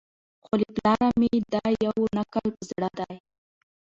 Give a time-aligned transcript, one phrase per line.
[0.43, 3.15] خو له پلاره مي دا یو نکل په زړه دی